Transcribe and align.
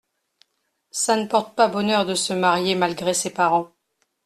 Ça 0.89 1.15
ne 1.15 1.27
porte 1.27 1.53
pas 1.55 1.67
bonheur 1.67 2.07
de 2.07 2.15
se 2.15 2.33
marier 2.33 2.73
malgré 2.73 3.13
ses 3.13 3.29
parents. 3.29 3.71